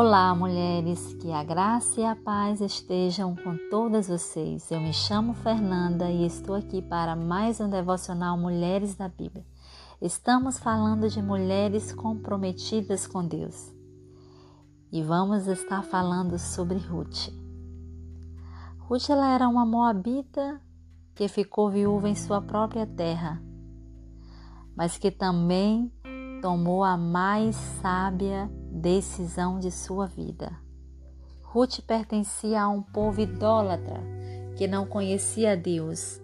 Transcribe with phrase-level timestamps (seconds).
[0.00, 4.70] Olá, mulheres, que a graça e a paz estejam com todas vocês.
[4.70, 9.44] Eu me chamo Fernanda e estou aqui para mais um devocional Mulheres da Bíblia.
[10.00, 13.74] Estamos falando de mulheres comprometidas com Deus
[14.92, 17.32] e vamos estar falando sobre Ruth.
[18.78, 20.62] Ruth ela era uma moabita
[21.12, 23.42] que ficou viúva em sua própria terra,
[24.76, 25.92] mas que também
[26.40, 30.52] tomou a mais sábia decisão de sua vida.
[31.42, 34.00] Ruth pertencia a um povo idólatra
[34.56, 36.20] que não conhecia Deus.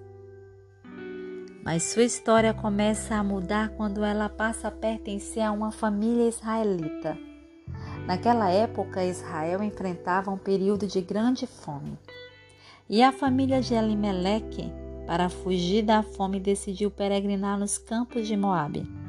[1.64, 7.16] Mas sua história começa a mudar quando ela passa a pertencer a uma família israelita.
[8.06, 11.98] Naquela época, Israel enfrentava um período de grande fome.
[12.88, 14.70] E a família de Elimeleque,
[15.06, 19.03] para fugir da fome, decidiu peregrinar nos campos de Moabe.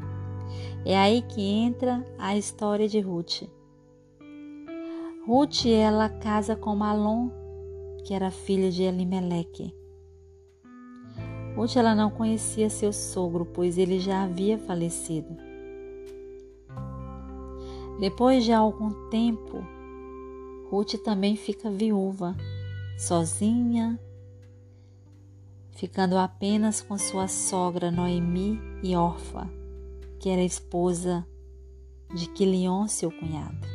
[0.86, 3.50] É aí que entra a história de Ruth.
[5.26, 7.32] Ruth ela casa com Malom,
[8.06, 9.74] que era filha de Elimeleque.
[11.56, 15.36] Ruth ela não conhecia seu sogro, pois ele já havia falecido.
[18.00, 19.66] Depois de algum tempo,
[20.70, 22.36] Ruth também fica viúva
[22.98, 24.00] sozinha,
[25.72, 29.50] ficando apenas com sua sogra Noemi e Orfa,
[30.26, 31.24] que era esposa
[32.16, 33.68] de Quilion, seu cunhado.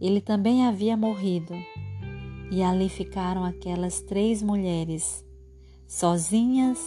[0.00, 1.52] Ele também havia morrido,
[2.48, 5.26] e ali ficaram aquelas três mulheres,
[5.84, 6.78] sozinhas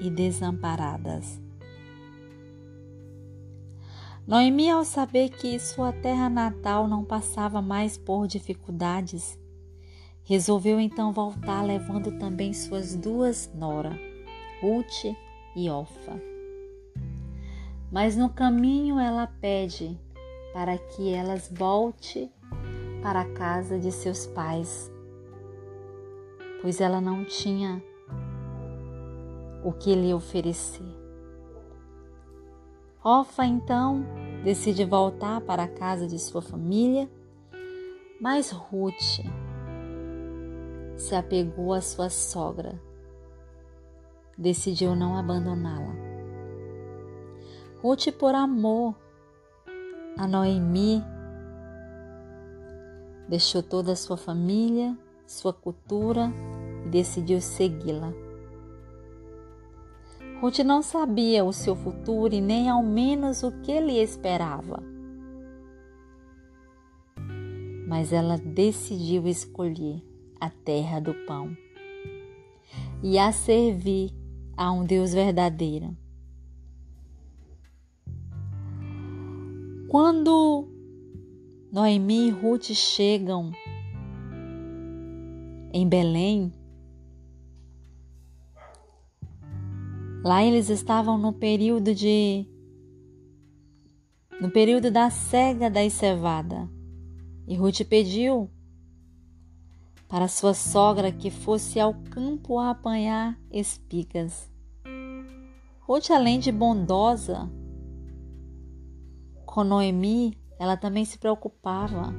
[0.00, 1.40] e desamparadas.
[4.26, 9.38] Noemi, ao saber que sua terra natal não passava mais por dificuldades,
[10.24, 13.96] resolveu então voltar, levando também suas duas noras,
[14.60, 15.16] Ruth
[15.54, 16.20] e Ofa.
[17.90, 19.98] Mas no caminho ela pede
[20.52, 22.30] para que elas volte
[23.02, 24.90] para a casa de seus pais,
[26.60, 27.82] pois ela não tinha
[29.64, 30.86] o que lhe oferecer.
[33.02, 34.04] Ofa então
[34.42, 37.08] decide voltar para a casa de sua família,
[38.20, 39.24] mas Ruth
[40.96, 42.80] se apegou à sua sogra,
[44.38, 45.94] decidiu não abandoná-la.
[47.82, 48.94] Ruth, por amor
[50.16, 51.02] a Noemi,
[53.28, 56.32] deixou toda a sua família, sua cultura
[56.86, 58.12] e decidiu segui-la.
[60.40, 64.80] Ruth não sabia o seu futuro e nem ao menos o que lhe esperava.
[67.88, 70.00] Mas ela decidiu escolher
[70.40, 71.56] a terra do pão
[73.02, 74.17] e a servir
[74.58, 75.96] a um Deus verdadeiro.
[79.88, 80.68] Quando
[81.72, 83.52] Noemi e Ruth chegam
[85.72, 86.52] em Belém,
[90.24, 92.44] Lá eles estavam no período de
[94.40, 96.68] no período da cega da cevada.
[97.46, 98.50] E Ruth pediu
[100.08, 104.50] para sua sogra que fosse ao campo a apanhar espigas.
[105.80, 107.50] Ruth, além de bondosa
[109.44, 112.14] com Noemi, ela também se preocupava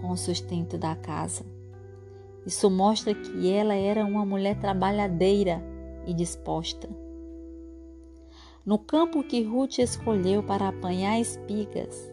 [0.00, 1.44] com o sustento da casa.
[2.46, 5.62] Isso mostra que ela era uma mulher trabalhadeira
[6.06, 6.88] e disposta.
[8.64, 12.12] No campo que Ruth escolheu para apanhar espigas,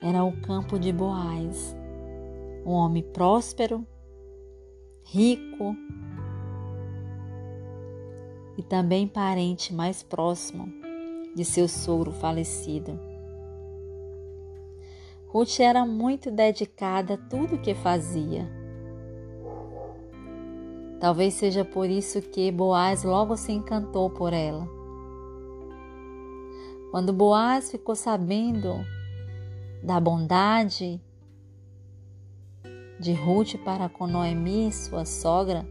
[0.00, 1.76] era o campo de Boaz,
[2.70, 3.86] um homem próspero,
[5.04, 5.74] rico
[8.56, 10.72] e também parente mais próximo
[11.34, 12.98] de seu sogro falecido.
[15.28, 18.60] Ruth era muito dedicada a tudo que fazia
[21.00, 24.68] Talvez seja por isso que Boaz logo se encantou por ela.
[26.90, 28.74] Quando Boaz ficou sabendo
[29.82, 31.00] da bondade
[33.00, 35.66] de Ruth para com Noemi, sua sogra,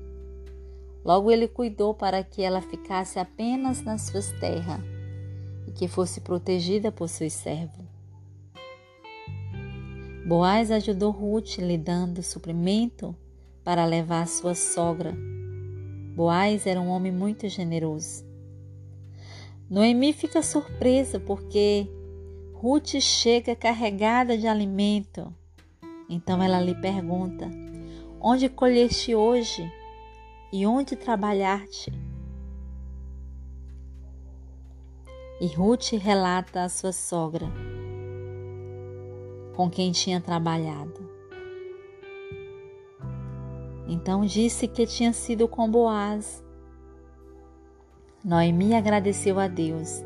[1.06, 4.82] logo ele cuidou para que ela ficasse apenas nas suas terras
[5.68, 7.86] e que fosse protegida por seus servos.
[10.26, 13.16] Boaz ajudou Ruth lhe dando suprimento
[13.64, 15.16] para levar sua sogra.
[16.16, 18.26] Boaz era um homem muito generoso.
[19.70, 21.88] Noemi fica surpresa porque
[22.54, 25.32] Ruth chega carregada de alimento.
[26.10, 27.48] Então ela lhe pergunta:
[28.20, 29.72] Onde colheste hoje
[30.52, 31.94] e onde trabalhaste?
[35.40, 37.48] E Ruth relata a sua sogra,
[39.56, 41.08] com quem tinha trabalhado.
[43.88, 46.44] Então disse que tinha sido com Boaz.
[48.24, 50.04] Noemi agradeceu a Deus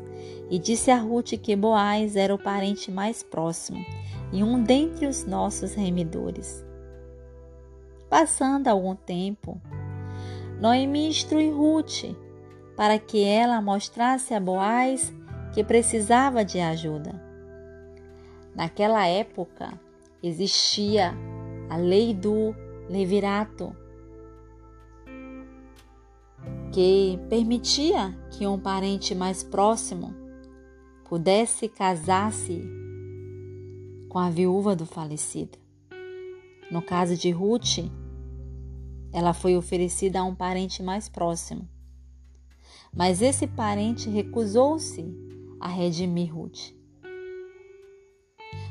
[0.50, 3.84] e disse a Ruth que Boaz era o parente mais próximo
[4.32, 6.64] e um dentre os nossos remidores.
[8.08, 9.60] Passando algum tempo,
[10.60, 12.04] Noemi instrui Ruth
[12.76, 15.12] para que ela mostrasse a Boaz
[15.52, 17.12] que precisava de ajuda.
[18.54, 19.72] Naquela época
[20.22, 21.14] existia
[21.68, 22.54] a lei do
[22.88, 23.74] levirato,
[26.74, 30.12] que permitia que um parente mais próximo
[31.08, 32.68] pudesse casar-se
[34.08, 35.56] com a viúva do falecido.
[36.72, 37.78] No caso de Ruth,
[39.12, 41.68] ela foi oferecida a um parente mais próximo.
[42.92, 45.16] Mas esse parente recusou-se
[45.60, 46.74] a redimir Ruth.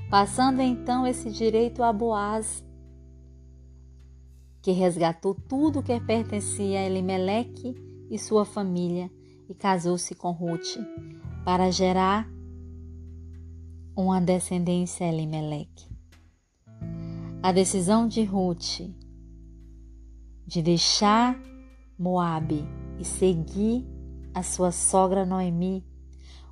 [0.10, 2.66] Passando então esse direito a Boaz,
[4.62, 9.10] que resgatou tudo que pertencia a Elimeleque e sua família
[9.50, 10.78] e casou-se com Ruth
[11.44, 12.30] para gerar
[13.98, 15.88] uma descendência a Elimeleque.
[17.42, 18.82] A decisão de Ruth
[20.46, 21.42] de deixar
[21.98, 22.64] Moabe
[23.00, 23.84] e seguir
[24.32, 25.84] a sua sogra Noemi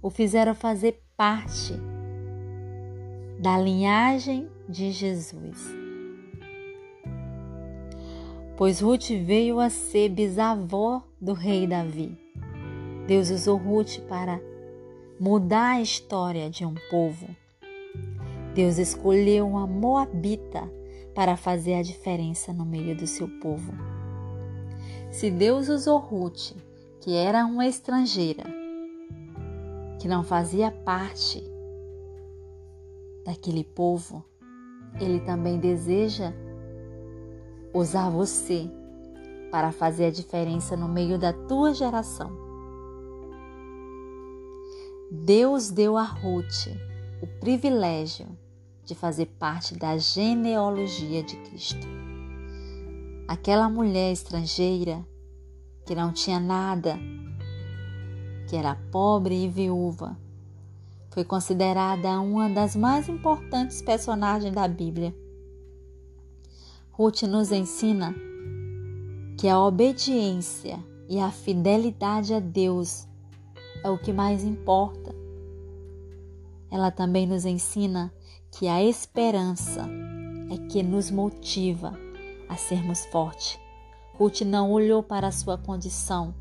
[0.02, 1.74] o fizeram fazer parte
[3.40, 5.81] da linhagem de Jesus
[8.62, 12.16] pois Ruth veio a ser bisavó do rei Davi.
[13.08, 14.40] Deus usou Ruth para
[15.20, 17.26] mudar a história de um povo.
[18.54, 20.72] Deus escolheu uma moabita
[21.16, 23.74] para fazer a diferença no meio do seu povo.
[25.10, 26.52] Se Deus usou Ruth,
[27.00, 28.44] que era uma estrangeira,
[30.00, 31.44] que não fazia parte
[33.26, 34.24] daquele povo,
[35.00, 36.32] Ele também deseja
[37.74, 38.70] usar você
[39.52, 42.32] para fazer a diferença no meio da tua geração.
[45.12, 46.68] Deus deu a Ruth
[47.22, 48.28] o privilégio
[48.86, 51.86] de fazer parte da genealogia de Cristo.
[53.28, 55.06] Aquela mulher estrangeira
[55.86, 56.98] que não tinha nada,
[58.48, 60.18] que era pobre e viúva,
[61.10, 65.14] foi considerada uma das mais importantes personagens da Bíblia
[67.02, 68.14] Ruth nos ensina
[69.36, 70.78] que a obediência
[71.10, 73.08] e a fidelidade a Deus
[73.84, 75.12] é o que mais importa.
[76.70, 78.14] Ela também nos ensina
[78.52, 79.90] que a esperança
[80.52, 81.98] é que nos motiva
[82.48, 83.60] a sermos fortes.
[84.20, 86.36] Ruth não olhou para a sua condição.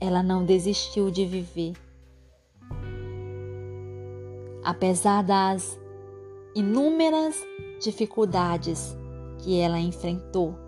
[0.00, 1.74] Ela não desistiu de viver.
[4.64, 5.78] Apesar das
[6.56, 7.36] inúmeras
[7.82, 8.96] dificuldades
[9.40, 10.58] que ela enfrentou,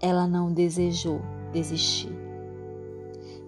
[0.00, 1.20] ela não desejou
[1.52, 2.12] desistir.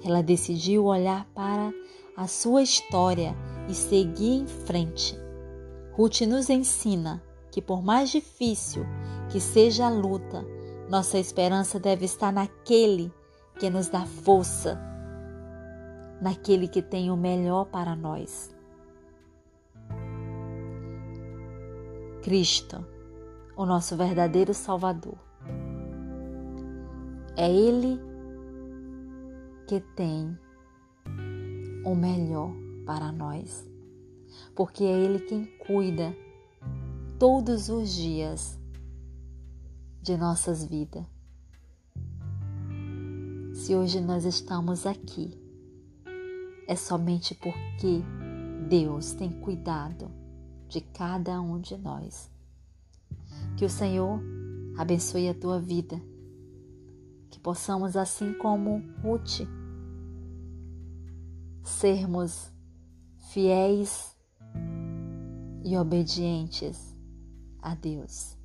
[0.04, 1.72] Ela decidiu olhar para
[2.16, 3.36] a sua história
[3.68, 5.16] e seguir em frente.
[5.92, 8.84] Ruth nos ensina que, por mais difícil
[9.30, 10.44] que seja a luta,
[10.90, 13.12] nossa esperança deve estar naquele
[13.60, 14.76] que nos dá força,
[16.20, 18.55] naquele que tem o melhor para nós.
[22.26, 22.84] Cristo,
[23.56, 25.16] o nosso verdadeiro Salvador.
[27.36, 28.00] É Ele
[29.68, 30.36] que tem
[31.84, 32.50] o melhor
[32.84, 33.64] para nós,
[34.56, 36.12] porque é Ele quem cuida
[37.16, 38.58] todos os dias
[40.02, 41.06] de nossas vidas.
[43.54, 45.40] Se hoje nós estamos aqui,
[46.66, 48.02] é somente porque
[48.68, 50.25] Deus tem cuidado
[50.68, 52.30] de cada um de nós.
[53.56, 54.20] Que o Senhor
[54.76, 56.00] abençoe a tua vida,
[57.30, 59.46] que possamos, assim como Ruth,
[61.62, 62.52] sermos
[63.32, 64.16] fiéis
[65.64, 66.96] e obedientes
[67.60, 68.35] a Deus.